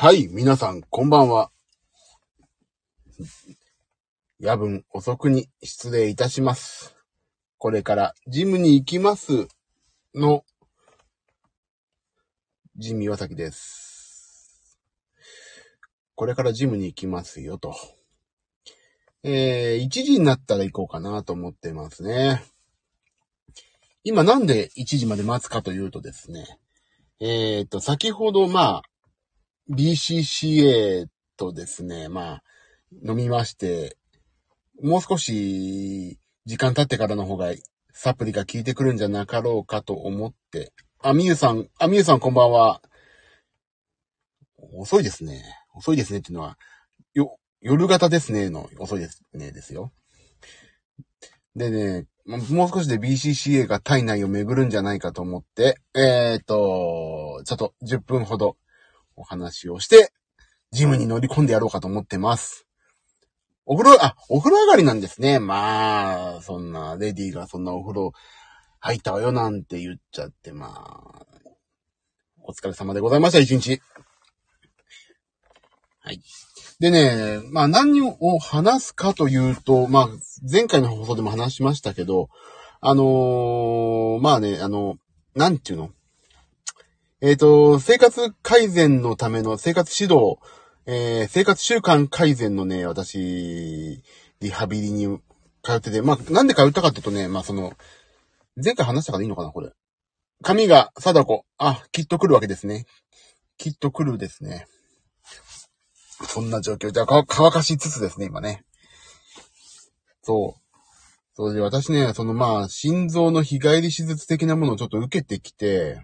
[0.00, 1.50] はい、皆さん、こんばんは。
[4.38, 6.94] 夜分遅くに失礼いたします。
[7.58, 9.48] これからジムに行きます
[10.14, 10.44] の、
[12.76, 14.78] ジミワサキです。
[16.14, 17.74] これからジムに行きますよと。
[19.24, 22.44] えー、1時になったら行こうかなと思ってますね。
[24.04, 26.46] 今なんで1時まで待つかというとですね。
[27.18, 28.82] えっ、ー、と、先ほどまあ、
[29.70, 32.42] BCCA とですね、まあ、
[33.06, 33.96] 飲みまして、
[34.82, 37.52] もう少し時間経ってからの方が
[37.92, 42.80] サプリが効いてくるんじゃなかろうかと思って、あ、みゆさん、あ、みゆさんこんばんは。
[44.74, 45.42] 遅いですね。
[45.74, 46.56] 遅いですねっていうのは、
[47.12, 49.92] よ、夜型ですねの遅いですねですよ。
[51.56, 58.56] でね、もう少しで BCCA が体内を巡るんじゃないかと思って、えっ、ー、と、ちょっと10分ほど
[59.18, 60.12] お話をして、
[60.70, 62.66] ジムに乗り込んでやろうかと思ってます。
[63.66, 65.38] お風呂、あ、お風呂上がりなんですね。
[65.38, 68.12] まあ、そんな、レディーがそんなお風呂
[68.80, 71.26] 入ったわよなんて言っちゃって、まあ、
[72.42, 73.82] お疲れ様でございました、一日。
[76.00, 76.22] はい。
[76.80, 80.08] でね、まあ何を話すかというと、まあ
[80.50, 82.28] 前回の放送でも話しましたけど、
[82.80, 84.96] あのー、まあね、あの、
[85.34, 85.90] なんていうの？
[87.20, 90.36] えっ、ー、と、生活改善のための生活指導、
[90.86, 94.04] えー、生活習慣改善のね、私、
[94.40, 95.18] リハビリに
[95.64, 97.72] 通ってて、まあ、なんで通ったかっていうとね、まあその、
[98.62, 99.72] 前回話したからいいのかな、これ。
[100.42, 101.44] 髪が貞子。
[101.58, 102.86] あ、きっと来るわけですね。
[103.56, 104.68] きっと来るですね。
[106.24, 106.92] そんな状況。
[106.92, 108.64] じゃあ、乾かしつつですね、今ね。
[110.22, 110.78] そう。
[111.34, 116.00] そうで、私ね、そのまあ、心臓の日帰り手術的なものをちょっと受けてきて、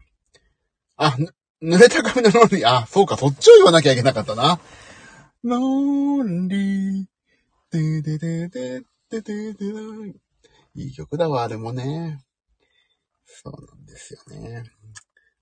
[0.97, 1.17] あ、
[1.63, 2.69] 濡れた髪のロンリー。
[2.69, 4.61] あ、そうか、そっちを言わなきゃいけなかったな。
[5.43, 7.05] ロンリー。
[7.71, 9.65] ででででででで
[10.77, 12.21] いい曲だわ、あれもね。
[13.27, 14.65] そうなんですよね。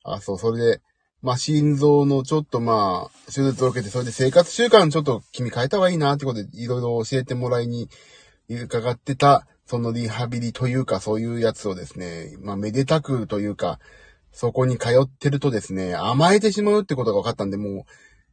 [0.04, 0.80] あ、そう、それで、
[1.20, 7.88] まあ、心臓のちょっとまあ、手術を受けて、それで生活習慣ちょっと君変えた方がいいなってことで、いろいろ教えてもらいに
[8.48, 13.78] 伺ってた、そのリハビリというか、そういうやつをですね、まあ、めでたくというか、
[14.32, 17.84] そこに通ってるとですね、甘えてしまうってことが分かったんで、もう、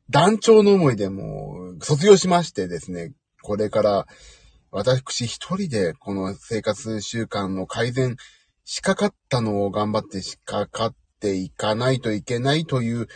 [0.09, 4.07] 団長の思いでもう、卒業しましてですね、これから、
[4.71, 8.17] 私一人でこの生活習慣の改善
[8.65, 13.07] しかかったのを頑張ってしかかっていかないといけないという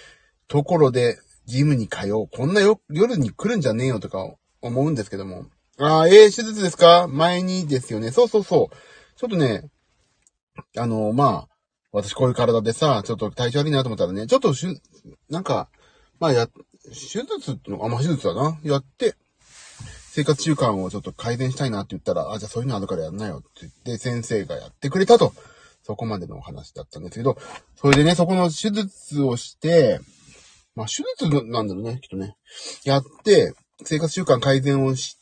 [0.48, 2.28] ところで、ジムに通う。
[2.28, 5.46] こんな夜に来るんじゃねえよとか思うんですけども。
[5.78, 7.08] ああ、ええー、手術ですか？
[7.08, 8.12] 前にですよね。
[8.12, 8.76] そうそうそう。
[9.18, 9.70] ちょっとね、
[10.78, 11.53] あの、まあ、
[11.94, 14.76] 私こういう体でさ、ちょっと体調悪いなと思ったらね、ちょっとしゅ、
[15.30, 15.70] なんか、
[16.20, 18.60] まあや、手術っての、あ、まあ手術だな。
[18.64, 19.16] やって、
[20.10, 25.34] 生活習慣をちょっと改善したいなって言ったら、あ、じゃあそういうのあるからやんなよって言って、先生がやってくれたと。
[25.84, 27.38] そこまでのお話だったんですけど、
[27.76, 30.00] それでね、そこの手術をして、
[30.76, 32.36] まあ手術なんだろうね、きっとね。
[32.86, 35.18] やって、生活習慣改善をし、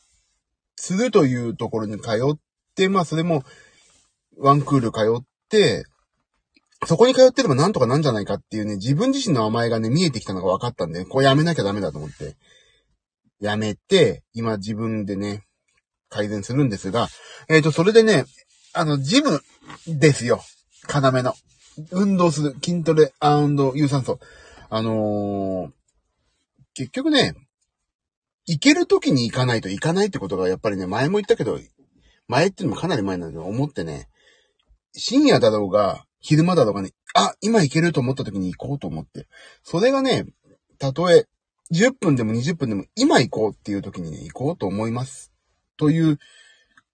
[0.75, 2.37] するというところに通っ
[2.75, 3.43] て、まあそれも、
[4.37, 5.83] ワンクール通って、
[6.85, 12.35] そこに通ってればなんとかなんじゃないかっていうね、自分自身の甘えがね、見えてきたのが分かったんで、こうやめなきゃダメだと思って、
[13.39, 15.45] やめて、今自分でね、
[16.09, 17.07] 改善するんですが、
[17.49, 18.25] えっ、ー、と、それでね、
[18.73, 19.41] あの、ジム
[19.87, 20.41] ですよ。
[20.93, 21.33] 要の。
[21.91, 22.55] 運動する。
[22.63, 23.13] 筋トレ
[23.75, 24.19] 有酸素。
[24.69, 25.71] あのー、
[26.73, 27.33] 結局ね、
[28.45, 31.59] 行ける時に行かないと行かないってことがやっぱりね、前も言ったけど、
[32.27, 34.07] 前っていうのもかなり前なんだけど、思ってね、
[34.93, 39.27] 深夜だろうが、昼間だとかね、あ、今行けると思った時に行こうと思って。
[39.63, 40.25] それがね、
[40.77, 41.27] たとえ
[41.73, 45.33] 10分でも20分でも今行こうっていう時にね、行こうと思います。
[45.77, 46.19] という、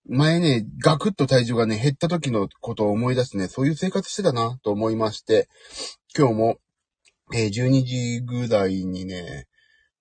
[0.10, 5.50] 前ね、ガクッと体重がね、減った時のことを思い出してね、そういう生活してたなと思いまして、
[6.18, 6.58] 今日も、
[7.34, 9.47] えー、12時ぐらいにね、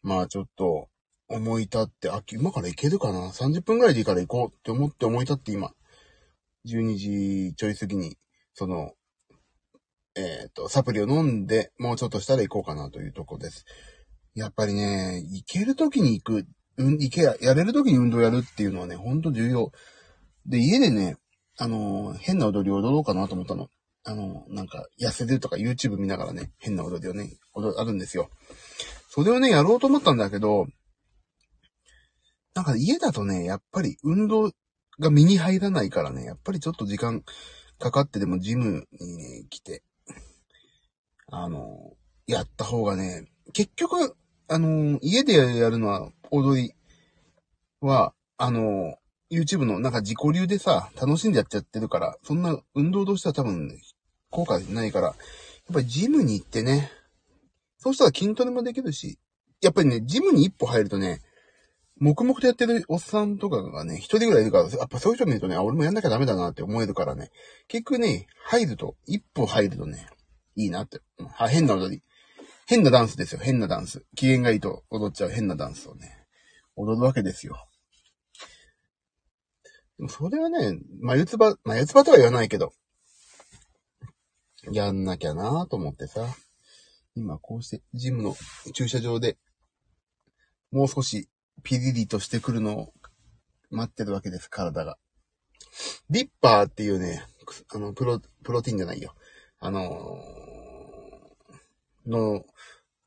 [0.03, 0.89] まあちょっと
[1.29, 5.73] 思い立って、あ、今から行けるかな ?30 分ぐらいでいいから行こうって思って思い立って今、
[6.67, 8.17] 12時ちょい過ぎに、
[8.55, 8.93] その、
[10.17, 13.67] えっ、ー、と、サプリを飲んで、もうちょっとしたら行こうかなというとこです。
[14.35, 16.47] やっぱりね、行ける時に行く、
[16.79, 19.73] うん、行け、やれる時に運動やるっていうのはね、ほんと重要。
[20.47, 21.17] で、家でね、
[21.59, 23.69] あの、変な踊りを踊ろうかなと思ったの。
[24.05, 28.31] あの、なんか、痩せてるとか YouTube 見ながらね、変な踊りをね、踊、あるんですよ。
[29.11, 30.67] それをね、やろうと思ったんだけど、
[32.55, 34.53] なんか家だとね、やっぱり運動
[34.99, 37.23] が身に入らないからね、やっぱりちょっと時間
[37.79, 39.83] かかってでもジムにね、来て、
[41.39, 41.93] あの、
[42.27, 44.17] やった方がね、結局、
[44.49, 46.73] あの、家でやるのは、踊り
[47.81, 48.97] は、あの、
[49.31, 53.81] YouTube のなんか自己流でさ、楽しんでやっちゃってるから、そんな運動としては多分、ね、
[54.31, 55.15] 効果ないから、やっ
[55.75, 56.91] ぱりジムに行ってね、
[57.77, 59.19] そうしたら筋トレもできるし、
[59.61, 61.21] やっぱりね、ジムに一歩入るとね、
[61.99, 67.31] 黙々とやってるおっさんとかがね、一人ぐらいいるから、やっぱそういう人見るとね、俺もやんなきゃダメだなって思えるからね、
[67.69, 70.07] 結局ね、入ると、一歩入るとね、
[70.57, 71.01] いいなって。
[71.39, 72.03] あ、変な踊り。
[72.67, 74.05] 変なダンスですよ、変なダンス。
[74.17, 76.27] 機嫌がいいと踊っちゃう変なダンスをね、
[76.75, 77.69] 踊るわけですよ。
[79.99, 82.73] でもそれはね、眉唾、眉唾とは言わないけど、
[84.73, 86.27] やんなきゃなぁと思ってさ、
[87.15, 88.37] 今こうしてジムの
[88.75, 89.39] 駐車場で、
[90.73, 91.29] もう少し
[91.63, 92.93] ピリリとしてくるのを
[93.71, 94.99] 待ってるわけです、体が。
[96.11, 97.25] リッパーっていうね、
[97.73, 99.15] あの、プロ、プロテインじゃないよ。
[99.59, 100.46] あのー、
[102.07, 102.45] の、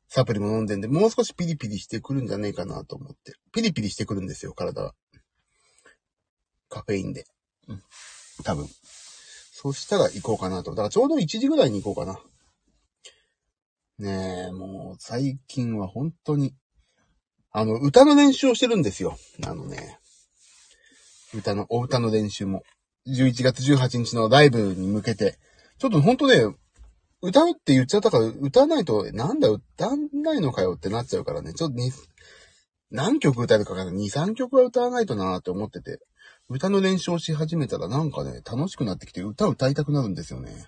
[0.08, 3.34] サプリも飲んでんで、もう少しピリピリしてくるんじゃねえかなと思って。
[3.52, 4.94] ピリピリしてくるんですよ、体が。
[6.68, 7.26] カフェインで。
[7.68, 7.82] うん。
[8.42, 8.68] 多分。
[9.52, 10.70] そしたら行こうかなと。
[10.70, 12.20] だからちょうど1時ぐらいに行こうかな。
[13.98, 16.54] ねえ、もう最近は本当に、
[17.52, 19.18] あの、歌の練習をしてるんですよ。
[19.46, 19.98] あのね、
[21.34, 22.62] 歌の、お歌の練習も。
[23.06, 25.38] 11月18日のライブに向けて、
[25.78, 26.54] ちょっと本当ね、
[27.22, 31.92] 歌うって言っちゃったから、歌わないと、なんだよ、歌わないのかよってなっちゃうからね、ちょっとに、
[32.90, 36.00] 何曲歌えるかか2、3曲は歌わないとなーって思ってて、
[36.48, 40.66] 歌の練習をし始めたらなんかね、楽しくなってきて歌歌いたくなるんですよね。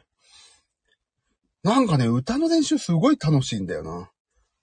[1.64, 4.10] なんかね、歌の練習すごい楽しいんだよな。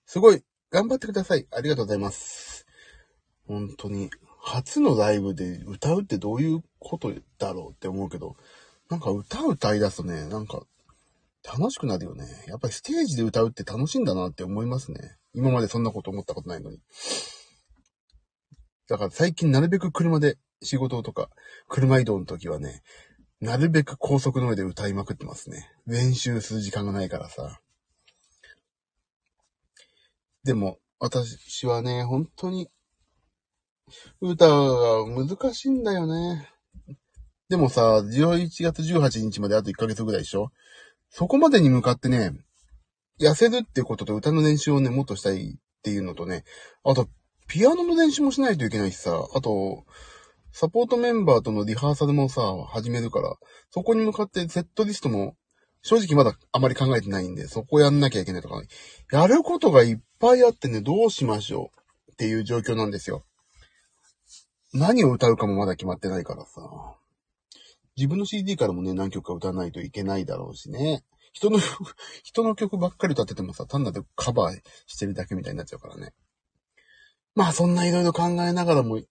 [0.06, 1.46] すごい、頑張ってください。
[1.50, 2.66] ありがとうございます。
[3.46, 8.36] 本当に、初のライブで歌うってどういうことだろうって思うけど、
[8.88, 10.62] なんか歌歌い出すとね、なんか
[11.44, 12.24] 楽しくなるよね。
[12.46, 15.16] やっぱりステージで歌うって楽しいんだなって思いますね。
[15.34, 16.80] 今までそんなこと思ったことないのに。
[18.88, 21.30] だから最近なるべく車で仕事とか
[21.68, 22.82] 車移動の時はね、
[23.40, 25.70] なるべく高速の上で歌いまくってますね。
[25.86, 27.60] 練習する時間がないからさ。
[30.44, 32.68] でも、私はね、本当に、
[34.20, 36.48] 歌が難しいんだよね。
[37.48, 40.52] でもさ、11月18日まであと1ヶ月ぐらいでしょ？
[41.10, 42.32] そこまでに向かってね、
[43.20, 46.44] 痩せるっていうことと歌の練習をね、もっとしたいっていうのとね、
[46.84, 47.08] あと、
[47.48, 49.84] ピアノの練習もしないといけないしさ、あと、
[50.52, 53.36] サポートメンバーとのリハーサルもさ、始めるから、
[53.70, 55.34] そこに向かってセットリストも、
[55.82, 58.62] 正直まだあまり考えてないんで、そこやんなきゃいけないとか、
[59.12, 61.70] やることがいっぱいあってね、どうしましょ
[62.08, 63.24] うっていう状況なんですよ。
[64.72, 66.99] 何を歌うかもまだ決まってないからさ。
[68.00, 71.04] 自分の CD からもね、何曲か歌わないといけないだろうしね。
[71.34, 71.58] 人の
[72.24, 76.14] 人の曲ばっかり歌っててもさ、単なるカバーしてるだけみたいになっちゃうからね。
[77.34, 79.02] まあそんないろいろ考えながらも、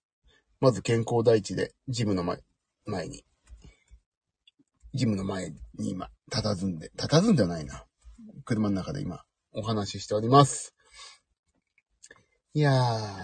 [0.58, 2.42] まず健康第一で、ジムの前、
[2.84, 3.24] 前に、
[4.92, 7.86] ジムの前に今、佇んで、佇んではないな。
[8.44, 9.22] 車の中で今、
[9.52, 10.74] お話ししております。
[12.54, 12.72] いや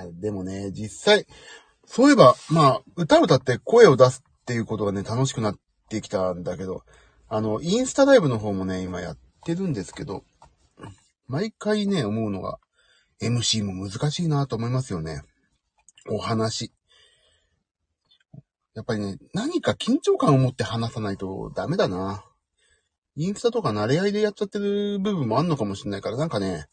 [0.07, 1.27] ー、でもね、実際、
[1.87, 5.59] そういえば、まあ、歌歌って声を出すっていうことがね、楽しくなっ
[5.89, 6.85] てきたんだけど、
[7.29, 10.23] あの、インスタライブの方もね、今やってるんですけど、
[11.27, 12.61] 毎回ね、思うのが、
[13.21, 15.23] MC も難しいなと思いますよね。
[16.09, 16.71] お話。
[18.75, 22.25] やっぱりね、何か緊張感を持って話さないとダメだな。
[23.17, 26.67] インスタとか慣れ合いでやっちゃってる部分もあんのかもしれないから、なんかね、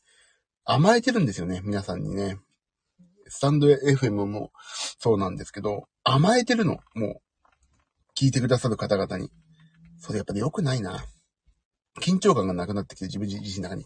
[0.64, 2.38] 甘えてるんですよね、皆さんにね。
[3.30, 4.52] スタンド FM も
[5.00, 7.22] そうなんですけど、甘えてるの、もう、
[8.18, 9.30] 聞いてくださる方々に。
[10.00, 11.06] それやっぱり良くないな。
[12.02, 13.86] 緊張感がなくなってきて、自分自身の中に。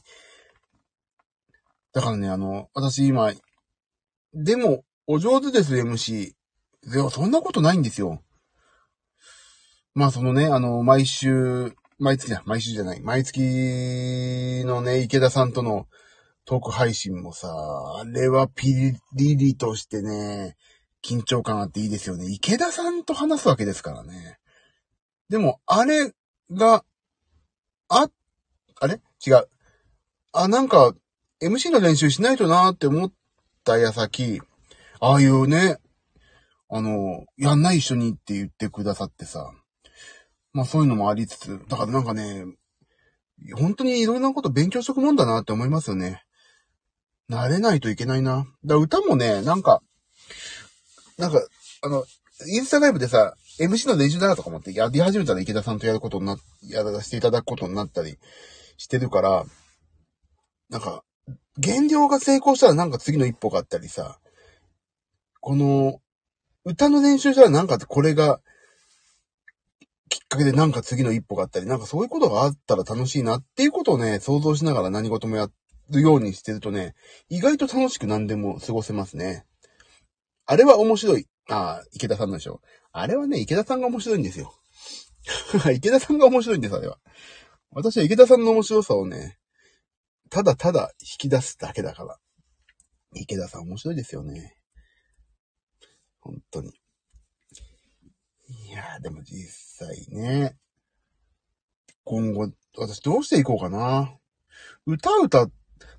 [1.94, 3.34] だからね、あの、私今、
[4.34, 6.34] でも、お上手です、MC。
[6.92, 8.22] でも、そんなことないんですよ。
[9.94, 15.88] まあ、そのね、あの、毎週、毎月だ、毎週じゃない、毎月のね、池田さんとの
[16.46, 17.50] トーク配信もさ、
[18.00, 18.74] あれはピ
[19.14, 20.56] リリとしてね、
[21.04, 22.26] 緊張感あっていいですよね。
[22.30, 24.40] 池田さんと話すわけですからね。
[25.30, 26.14] でも、あれ
[26.52, 26.84] が、
[27.90, 28.10] あ、
[28.80, 29.02] あれ？
[29.26, 29.48] 違う。
[30.34, 30.94] あ、なんか、
[31.42, 33.12] MC の練習しないとなーって思っ
[33.64, 34.42] た矢先、
[35.00, 35.78] ああいうね、
[36.70, 39.52] あの、やんない一緒にって言ってくださってさ、
[40.54, 42.46] まあそういうのもありつつ、だからなんかね、
[43.54, 46.24] 本当にいろんなこと勉強しとくもんだなって思いますよね。
[47.30, 48.48] 慣れないといけないな。
[48.66, 49.82] だ歌もね、なんか、
[51.18, 51.40] なんか、
[51.82, 52.06] あの、
[52.48, 56.38] インスタライブでさ、MC の練習だなとか思ってやり始めたら池田さんとやることにな、
[56.70, 58.18] やらせていただくことになったり
[58.78, 59.46] してるから、
[60.70, 61.04] なんか、
[61.58, 64.20] 減量が成功したらなんか次の一歩があったりさ、
[65.42, 66.02] この、
[66.66, 68.40] 歌の練習したらなんかこれが、
[70.10, 75.50] きっかけでなんか次の一歩があったり、なんかそういうことがあったら楽しいなっていうことをね、想像しながら何事もや
[75.90, 76.94] るようにしてるとね、
[77.30, 79.46] 意外と楽しく何でも過ごせますね。
[80.48, 81.28] あれは面白い。
[81.50, 82.62] ああ、池田さんのでしょ。
[82.94, 84.54] あれはね、池田さんが面白いんですよ。
[85.76, 87.00] 池田さんが面白いんです、あれは。
[87.72, 89.38] 私は池田さんの面白さをね、
[90.30, 92.18] ただただ引き出すだけだから。
[93.14, 94.58] 池田さん面白いですよね。
[96.22, 96.72] 本当に。
[98.48, 100.58] いやー、でも実際ね。
[102.06, 104.18] 今後、私どうしていこうかな。
[104.86, 105.48] 歌歌、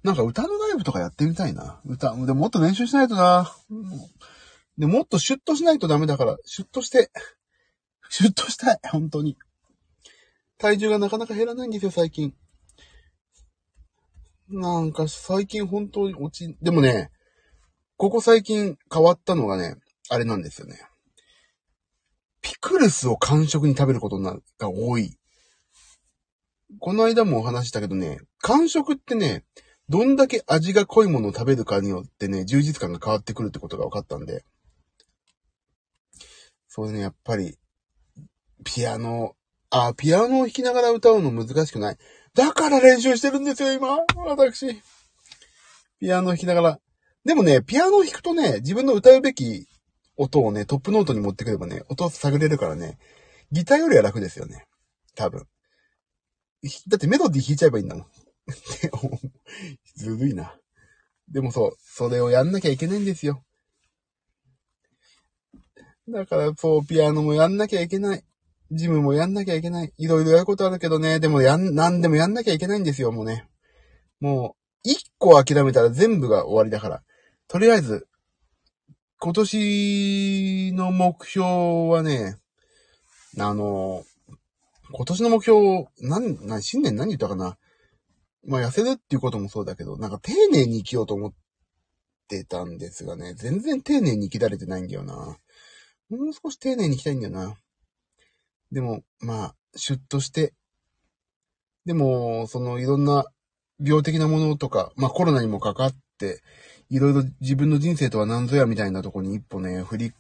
[0.03, 1.83] なんか歌のライブとかやってみたいな。
[1.85, 3.55] 歌、でももっと練習しないとな。
[3.69, 3.91] うん
[4.79, 7.11] で、もっとシュッとしないとダメだから、シュッとして、
[8.09, 9.37] シュッとしたい、本当に。
[10.57, 12.35] 体重がなかなか減らないんですよ、最近。
[14.49, 17.11] なんか最近本当に落ち、でもね、
[17.97, 19.77] ここ最近変わったのがね、
[20.09, 20.81] あれなんですよね。
[22.41, 25.19] ピクルスを完食に食べることが多い。
[26.79, 29.45] この間もお話したけどね、完食ってね、
[29.89, 34.45] どんだけ味が濃いものを食べるかによってね、充実感が変わってくるってことが分かったんで。
[36.79, 37.59] そうね、やっぱり、
[38.65, 39.35] ピアノ、
[39.69, 41.97] あ、ピアノを弾きながら歌うの難しくない。
[42.35, 43.99] だから練習してるんですよ、今。
[44.25, 44.81] 私。
[45.99, 46.81] ピアノ弾きながら。
[47.25, 49.67] でもね、ピアノを弾くとね、自分の歌うべき
[50.17, 52.97] 音をね、トップノートに持ってくればね、音を探れるからね、
[53.51, 54.65] ギターよりは楽ですよね。
[55.17, 55.49] 多分。
[56.87, 58.07] だってメロディ弾いちゃえばいいんだもん。
[59.97, 60.57] ずるいな。
[61.29, 63.43] でもそう、それをやんなきゃいけないんですよ。
[66.09, 68.25] だからそう、ピアノもやんなきゃいけない。
[68.71, 69.93] ジムもやんなきゃいけない。
[69.97, 73.47] いろいろやることあるけどね、でもやん、なんでもやんなきゃいけないんですよ、もうね。
[74.21, 77.03] もう、一個諦めたら全部が終わりだから。
[77.47, 78.07] とりあえず、
[79.19, 81.47] 今年の目標
[81.89, 82.37] はね、
[83.39, 84.05] あの、
[84.93, 87.59] 今年の目標、なん、な、新年何言ったかな。
[88.47, 91.33] まあ、痩せるっていうこともそうだけど、なんか丁寧に生きようと思っ
[92.29, 95.37] てたんですがね、全然丁寧に生きられてないんだよな。
[96.11, 97.57] もう少し丁寧に生きたいんだよな。
[98.73, 100.53] でも、まあ、シュッとして、
[101.85, 103.25] でも、そのいろんな
[103.83, 106.43] 病的なものとか、まあコロナにもかかって、
[106.91, 110.13] いろいろ自分の人生とは何ぞやみたいなとこに一歩ね、振り、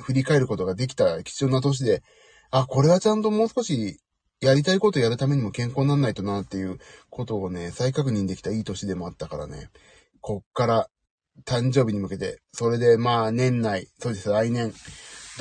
[0.00, 2.02] 振り返ることができた貴重な年で、
[2.50, 3.98] あ、これはちゃんともう少し
[4.40, 6.78] やりたいことやるためにも健康にならないとなっていう
[7.10, 9.70] ことをね、再確認できたいい年でもあったからね、
[10.20, 10.88] こっから
[11.44, 14.72] 誕生日に向けて、それでまあ年内、そうです、来年、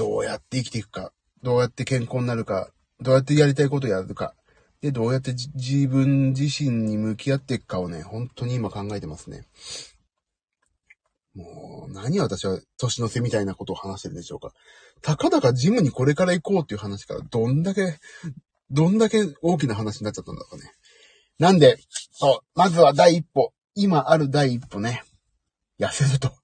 [0.02, 4.34] どうやって生きていくか、どうやって健康になるか、どうやってやりたいことをやるか、
[4.82, 9.46] で、どうやって自分自身に向き合っていくかをね、本当に今考えてますね。
[11.36, 14.54] もう、何私は年の瀬みたいなことを話してるんでしょうか。
[15.04, 18.00] たかだかジムにこれから行こうっていう話から、どんだけ、
[18.72, 20.64] どんだけ大きな話になっちゃったんだかね。
[21.38, 21.78] なんで、
[22.12, 23.54] そう、まずは第一歩。
[23.76, 25.04] 今ある第一歩ね。
[25.80, 26.41] 痩せると。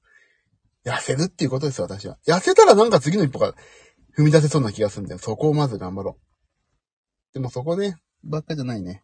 [0.88, 2.17] 痩せるっていうことですよ、私は。
[2.25, 3.53] 痩せたらなんか次の一歩が
[4.17, 5.20] 踏み出せそうな気がするんだよ。
[5.20, 7.34] そこをまず頑張ろう。
[7.34, 9.03] でもそこね、ばっかじゃないね。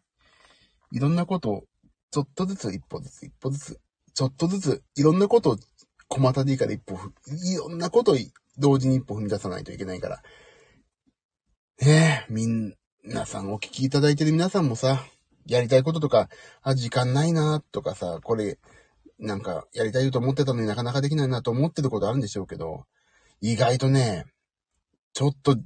[0.92, 1.64] いろんなことを、
[2.10, 3.80] ちょっとずつ一歩ずつ一歩ずつ、
[4.14, 5.58] ちょっとずつ、いろんなことを
[6.08, 8.16] 小股でいいから一歩、いろんなことを
[8.56, 10.22] 同時に一歩踏み出さないといけないから。
[11.82, 12.74] ねえ、みん
[13.04, 15.04] なさんお聞きいただいてる皆さんもさ、
[15.46, 16.30] やりたいこととか、
[16.62, 18.58] あ、時間ないなとかさ、これ、
[19.18, 22.86] なんか、やりたいと思ってたのになかなかできないなと思ってることあるんでしょうけど、
[23.40, 24.26] 意外とね、
[25.12, 25.56] ちょっと、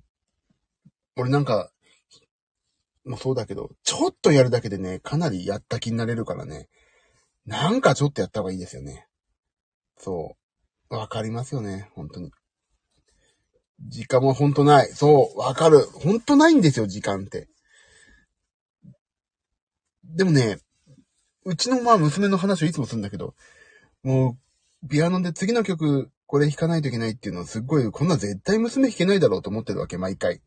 [1.16, 1.70] 俺なんか、
[3.04, 6.68] もうそうだけど、ちょっとやるだけでね、かなりやった気になれるからね、
[7.46, 9.06] なんかちょっとやった方がいいですよね。
[9.96, 10.36] そ
[10.90, 10.94] う。
[10.94, 12.30] わかりますよね、本当に。
[13.80, 14.88] 時間も本当ない。
[14.88, 15.80] そう、わかる。
[15.80, 17.48] 本当ないんですよ、時間って。
[20.04, 20.58] でもね、
[21.48, 23.34] うちのまあ娘の話をいつもするんだけど、
[24.02, 24.36] も
[24.82, 30.42] う、ピアノで次の曲、これ弾かないといけないっていうのはすっごい、こんな絶対娘弾けないだろうと思ってるわけ、毎回。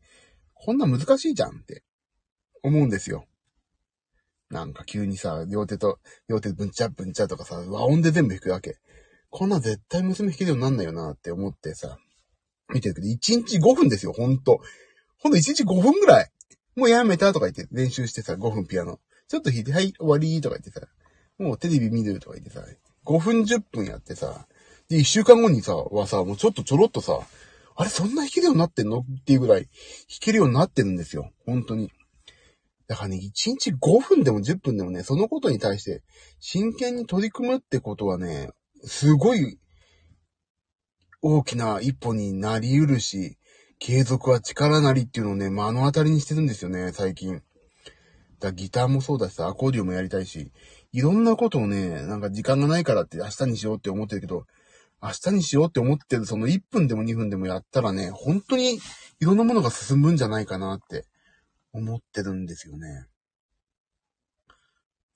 [0.54, 1.82] こんな難しいじゃんって
[2.62, 3.26] 思うんですよ。
[4.48, 8.78] なんか急にさ、両手と、両手ブンチャブンチャとかさ、和音で全部弾くわけ。
[9.28, 11.98] こんな絶対娘弾けるようになんないよなって思ってさ、
[12.72, 13.10] 見てるけど、1
[13.44, 14.60] 日5分ですよ、ほんと。
[15.18, 16.30] ほんと1日5分ぐらい。
[16.76, 19.00] もうやめたとか言って練習してさ、5分ピアノ。
[19.32, 20.86] ちょっと弾いて、はい、終わりとか言ってさ、
[21.38, 22.62] もうテレビ見るとか言ってさ、
[23.06, 24.46] 5分10分やってさ、
[24.90, 27.18] で、1週間後にさ、はさ、もうちょっとちょろっとさ、
[27.74, 29.70] あれ、そんな弾けるようになってんのっていうぐらい弾
[30.20, 31.30] けるようになってるんですよ。
[31.46, 31.90] 本当に。
[32.88, 36.02] だからね、1日5分でも10分でもね、そのことに対して
[36.38, 38.50] 真剣に取り組むってことはね、
[38.84, 39.58] すごい
[41.22, 43.38] 大きな一歩になり得るし、
[43.78, 47.42] 継続は力なりっていうのをね、目の当たりにしてるんですよね、最近。
[48.42, 50.50] だギターもそうだしさ、アコーディオンもやりたいし、
[50.92, 54.46] いろんなことをね、なんか時間がないからって明日にしようって思ってるけど、
[55.02, 58.80] 明日にしようって思ってるその1分でも2分でもやったらね、本当にい
[59.24, 61.06] ろんなものが進むんじゃないかなって
[61.72, 63.06] 思ってるんですよね。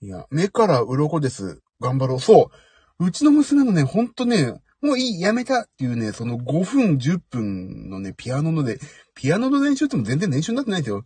[0.00, 1.62] いや、目から鱗です。
[1.80, 2.20] 頑張ろう。
[2.20, 2.50] そ
[2.98, 3.06] う。
[3.06, 8.78] うちの娘のね、ほんとね、もういい、やめたっていうね、その5分、10分のね、ピアノので、
[9.14, 11.04] ピアノの練習っても全然練習になってないですよ。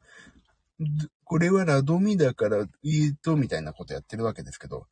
[1.25, 4.87] これはラドミだから、えーと、みたいなことやってるわけですけど。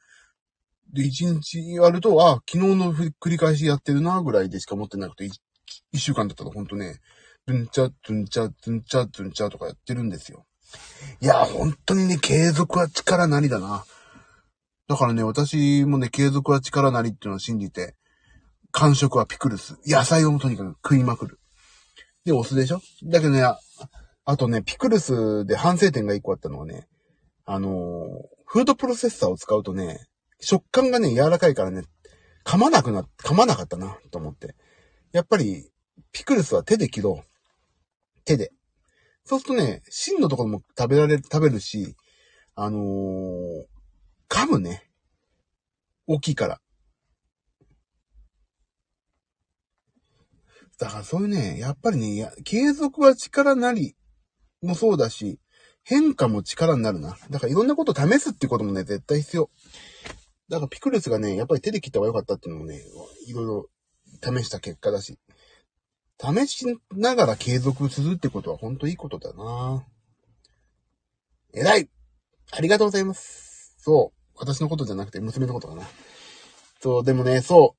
[0.92, 7.00] で、1日やると、あ、昨日の繰り返しやってるな、ぐらいでしか思ってなくて、1, 週間だったらほんとね、
[7.46, 10.46] ドゥンチャ、ドゥンチャ、ドゥンチャ、ドゥンチャとかやってるんですよ。
[11.20, 13.84] いや、本当にね、継続は力なりだな。
[14.86, 17.94] だからね、私もね、継続は力なりっていうのを信じて、
[18.70, 19.78] 間食はピクルス。
[19.86, 21.40] 野菜をとにかく食いまくる。
[22.24, 22.80] で、お酢でしょ？
[23.04, 23.42] だけどね、
[24.30, 26.86] あとね、ピクルスで反省点が一個あったのはね、
[27.46, 27.72] あのー、
[28.44, 30.06] フードプロセッサーを使うとね、
[30.38, 31.84] 食感がね、柔らかいからね、
[32.44, 34.54] 噛まなくな、噛まなかったな、と思って。
[35.12, 35.70] やっぱり、
[36.12, 38.22] ピクルスは手で切ろう。
[38.26, 38.52] 手で。
[39.24, 41.96] そうするとね、芯のところも食べられる、食べるし、
[42.54, 43.64] あのー、
[44.28, 44.90] 噛むね。
[46.06, 46.60] 大きいから。
[50.78, 53.94] だからそういうね、やっぱりね、継続は力なり
[54.62, 55.38] もそうだし、
[55.84, 57.16] 変化も力になるな。
[57.30, 59.50] だからいろんなこと試すってこともね、絶対必要。
[60.48, 62.80] だからピクルスがね、やっぱり手で切った方が良かったっていうのもね、
[63.26, 63.68] いろいろ
[64.22, 65.18] 試した結果だし。
[66.20, 69.86] 試しながら継続するってことは本当いいことだな
[71.54, 71.88] 偉い
[72.50, 73.76] ありがとうございます。
[73.78, 74.38] そう。
[74.38, 75.82] 私のことじゃなくて娘のことかな。
[76.80, 77.76] そう、でもね、そ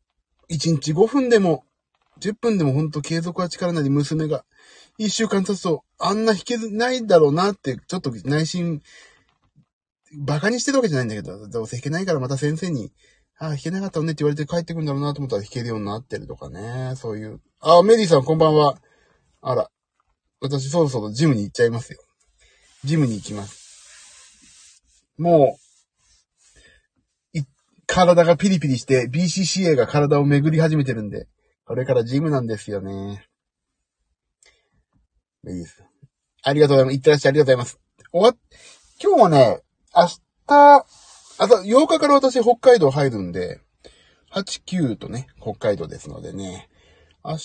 [0.50, 0.54] う。
[0.54, 1.64] 1日5分でも、
[2.20, 4.46] 10分でもほんと継続は力なり娘が、
[5.00, 8.82] 1週間経つと、あんな弾けないだろうなって、ちょっと内心、
[10.26, 12.92] 馬鹿にしてるわけじゃないんだけど、どうせ弾けないからまた先生に、
[13.38, 16.96] ああ、弾けなかったのねって言われて帰ってくるんだろうなと思ったら弾けるようになってるとかね。
[16.98, 17.40] そういう。
[17.62, 18.78] あ、メリーさんこんばんは。
[19.42, 19.70] あら。
[20.42, 22.00] 私そろそろジムに行っちゃいますよ。
[22.84, 24.84] ジムに行きます。
[25.18, 25.70] もう、
[27.90, 31.28] 体がピリピリして BCCA が体を巡り始めてるんで、
[31.66, 33.29] これからジムなんですよね。
[35.44, 35.88] メリーさん。
[36.44, 36.96] ありがとうございます。
[36.96, 37.32] いってらっしゃい。
[37.32, 37.80] ありがとうございます。
[38.12, 38.38] 終わっ、
[39.02, 39.62] 今日はね、
[39.96, 40.08] 明
[40.48, 40.86] 日、
[41.38, 43.62] あと、8日から私北海道入るんで、
[44.32, 46.70] 8、9とね、北海道ですのでね、
[47.24, 47.38] 明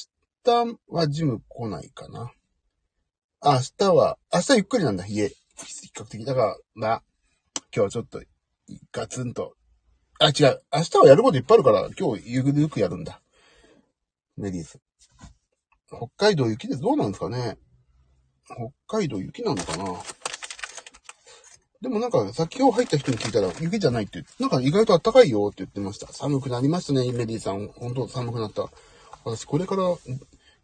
[0.45, 2.33] 日はジム来ないかな。
[3.43, 5.29] 明日は、明日ゆっくりなんだ、家。
[5.29, 5.35] 比
[5.95, 6.25] 較的。
[6.25, 7.03] だから、まあ、
[7.75, 8.23] 今日ちょっと、
[8.93, 9.55] ガツンと。
[10.19, 10.63] あ、違う。
[10.73, 13.21] 明日はやることいっぱいあるから、今日ゆくゆくやるんだ。
[14.37, 14.81] メリーズ。
[15.89, 16.81] 北海道雪です。
[16.81, 17.59] どうなんですかね
[18.47, 19.85] 北海道雪なのかな？
[21.83, 26.11] でもなんか、先を入った人に聞いたら、雪じゃないって、なんか意外と暖かいよって言ってました。
[26.13, 27.69] 寒くなりましたね、メリーさん。
[27.69, 28.71] 本当寒くなった。
[29.25, 29.83] 私、これから、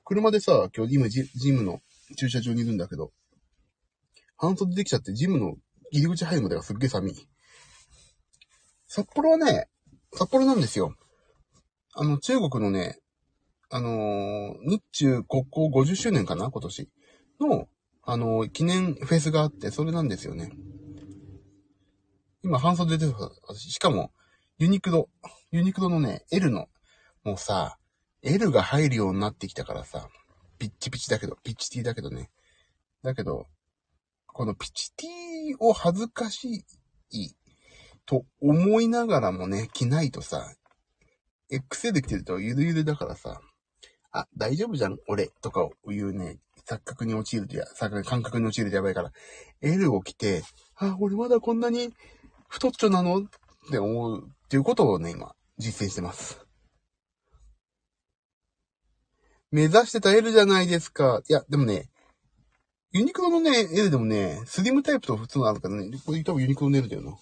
[0.05, 1.81] 車でさ、今日今ジジムの
[2.17, 3.13] 駐車場にいるんだけど、
[4.39, 5.57] 半袖できちゃってジムの
[5.93, 7.29] 入り口入るまでがすっげえ寒い。
[8.89, 9.69] 札幌はね、
[10.15, 10.95] 札幌なんですよ。
[11.93, 12.99] あの、中国のね、
[13.69, 16.89] あのー、日中国交50周年かな今年
[17.41, 17.69] の、
[18.03, 20.53] あの、記念フェスがあって、それなんですよね。
[22.43, 23.55] 今半袖で出た。
[23.55, 24.13] しかも、
[24.59, 25.09] ユニクロ、
[25.51, 26.69] ユニクロのね、L の、
[27.25, 27.79] もうさ、
[28.23, 30.09] L が入るようになってきたからさ、
[30.59, 32.31] ピッチピチだけど、ピッチ T だけどね。
[33.03, 33.47] だけど、
[34.27, 36.65] このピッチ T を恥ずかし
[37.11, 37.35] い
[38.07, 40.55] と思いながらもね、着ないとさ、
[41.51, 43.41] XL 着てるとゆるゆるだからさ、
[44.13, 49.13] あ、大丈夫じゃん、俺、とかいうね、錯覚に陥るとや、錯覚、感覚に陥るとやばいから、
[49.61, 50.43] L を着て、
[50.77, 51.93] あ、俺まだこんなに
[52.49, 53.19] 太っちょなの？
[53.19, 53.23] っ
[53.71, 56.41] て思うっていうことをね、今、実践してます。
[59.51, 61.23] 目指してた L じゃないですか。
[61.29, 61.91] いや、でもね、
[62.93, 67.17] ユニクロのね、L でもね、スリムタイプと普通のあるからね、これ多分ユニクロの L だよな。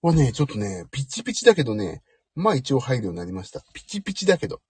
[0.00, 2.02] はね、ちょっとね、ピチピチだけどね、
[2.34, 3.62] まあ一応入るようになりました。
[3.72, 4.60] ピチピチだけど。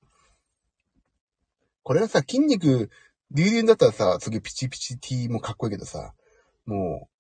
[1.82, 2.90] これはさ、筋肉、
[3.34, 6.14] 流々だったらさ、すげえピチピチ T もかっこいいけどさ、
[6.66, 7.14] もう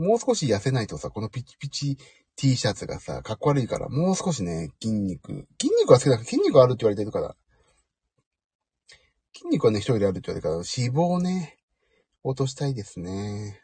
[0.00, 1.98] もう少し痩せないとさ、このピチピチ
[2.36, 5.46] T シャツがさ、かっこ悪いから、もう少しね、筋肉。
[5.60, 7.36] 筋肉は好きだから、筋肉あるって言われてるから。
[9.34, 11.58] 筋肉はね、一人であるって言われてるから、脂肪をね、
[12.24, 13.62] 落としたいですね。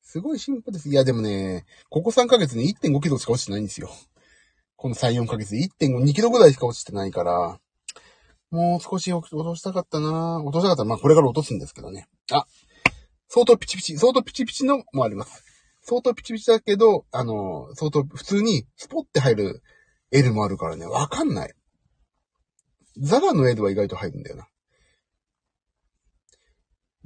[0.00, 0.88] すごい進歩です。
[0.88, 3.90] いや、でもね、ここ3ヶ月に1.5キロしか落ちてないんですよ。
[4.76, 7.60] この3、4ヶ月で1.5、2キロぐらいしか落ちてないから、
[8.50, 12.08] もう少し落としたかったな落としたかったら、まあこれから落とすんですけどね。
[12.32, 12.46] あ、
[13.28, 15.44] 相当ピチピチ、相当ピチピチのもあります。
[15.82, 19.62] 相当ピチピチだけど、あの、相当普通にスポッて入る
[20.10, 21.54] L もあるからね、わかんない。
[22.98, 24.48] ザラの L は意外と入るんだよな。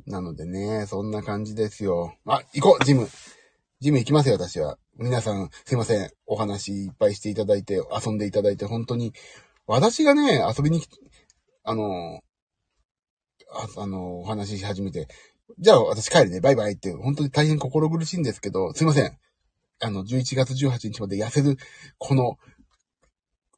[0.06, 2.16] なのでね、そんな感じですよ。
[2.24, 3.08] あ、行こうジム
[3.80, 4.78] ジム行きますよ、私は。
[4.96, 6.10] 皆さん、すいません。
[6.26, 9.12] お話いっぱいしていただいて、遊んでいただいて、本当に、
[9.66, 10.88] 私がね、遊びに来、
[11.64, 12.20] あの、
[13.50, 15.08] ああの、お話しし始めて、
[15.58, 19.18] じゃあ私帰るね、バイバイって、本当に大変心苦しいんですけど、すいません。
[19.80, 21.56] あの、11月18日まで痩せる、
[21.98, 22.38] この、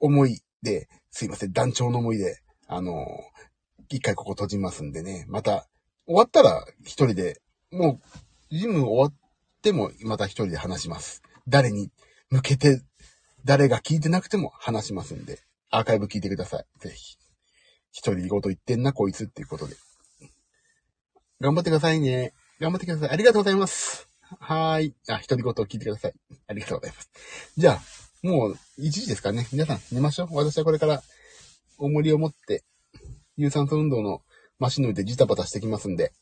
[0.01, 3.07] 思いで、すいません、団長の思いで、あの、
[3.89, 5.69] 一回ここ閉じますんでね、また、
[6.07, 7.41] 終わったら一人で、
[7.71, 8.01] も
[8.51, 9.15] う、ジム終わっ
[9.63, 11.23] てもまた一人で話します。
[11.49, 11.91] 誰に
[12.31, 12.83] 向けて、
[13.45, 15.41] 誰が聞いてなくても話しますんで、
[15.71, 16.67] アーカイブ聞いてください。
[16.81, 17.17] ぜひ。
[17.95, 19.77] 一人ごと言ってんな、こいつっていうことで。
[21.41, 22.35] 頑張ってくださいね。
[22.59, 23.11] 頑張ってください。
[23.11, 24.09] ありがとうございます。
[24.41, 24.95] はーい。
[25.09, 26.13] あ、一人ごと聞いてください。
[26.49, 27.09] ありがとうございます。
[27.57, 27.81] じゃあ、
[28.27, 29.47] もう1時ですかね。
[29.53, 30.29] 皆さん寝ましょう。
[30.33, 31.05] 私はこれから、
[31.79, 32.65] 重りを持って、
[33.37, 34.23] 有酸素運動の
[34.59, 36.13] マシンの上でジタバタしてきますんで。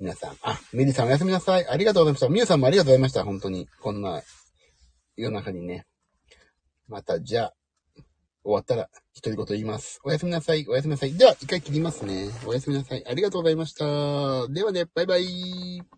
[0.00, 1.66] 皆さん、あ、メリーさんおやすみなさい。
[1.68, 2.28] ありがとうございました。
[2.30, 3.24] ミュウさんもありがとうございました。
[3.24, 3.68] 本当に。
[3.82, 4.22] こんな、
[5.16, 5.86] 夜中にね。
[6.88, 7.55] また、じゃあ、
[8.46, 10.00] 終わったら、一人ごと言います。
[10.04, 10.64] おやすみなさい。
[10.68, 11.14] おやすみなさい。
[11.14, 12.30] では、一回切りますね。
[12.46, 13.04] おやすみなさい。
[13.04, 13.84] ありがとうございました。
[14.48, 15.95] ではね、バイバイ。